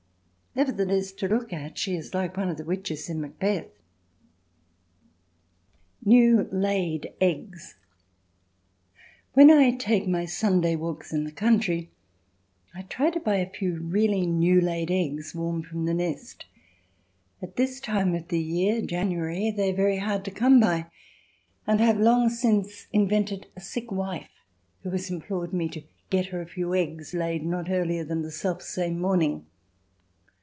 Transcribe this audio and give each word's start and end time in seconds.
Nevertheless, 0.53 1.13
to 1.13 1.29
look 1.29 1.53
at, 1.53 1.77
she 1.77 1.95
is 1.95 2.13
like 2.13 2.35
one 2.35 2.49
of 2.49 2.57
the 2.57 2.65
witches 2.65 3.09
in 3.09 3.21
Macbeth. 3.21 3.67
New 6.03 6.45
Laid 6.51 7.13
Eggs 7.21 7.77
When 9.31 9.49
I 9.49 9.71
take 9.71 10.09
my 10.09 10.25
Sunday 10.25 10.75
walks 10.75 11.13
in 11.13 11.23
the 11.23 11.31
country, 11.31 11.89
I 12.75 12.81
try 12.81 13.09
to 13.11 13.19
buy 13.21 13.37
a 13.37 13.49
few 13.49 13.79
really 13.79 14.27
new 14.27 14.59
laid 14.59 14.91
eggs 14.91 15.33
warm 15.33 15.63
from 15.63 15.85
the 15.85 15.93
nest. 15.93 16.43
At 17.41 17.55
this 17.55 17.79
time 17.79 18.13
of 18.13 18.27
the 18.27 18.41
year 18.41 18.81
(January) 18.81 19.51
they 19.51 19.69
are 19.69 19.73
very 19.73 19.99
hard 19.99 20.25
to 20.25 20.31
come 20.31 20.59
by, 20.59 20.87
and 21.65 21.79
I 21.79 21.85
have 21.85 21.97
long 21.97 22.27
since 22.27 22.87
invented 22.91 23.47
a 23.55 23.61
sick 23.61 23.89
wife 23.89 24.27
who 24.83 24.89
has 24.89 25.09
implored 25.09 25.53
me 25.53 25.69
to 25.69 25.83
get 26.09 26.25
her 26.25 26.41
a 26.41 26.45
few 26.45 26.75
eggs 26.75 27.13
laid 27.13 27.45
not 27.45 27.69
earlier 27.69 28.03
than 28.03 28.21
the 28.21 28.31
self 28.31 28.61
same 28.61 28.99
morning. 28.99 29.45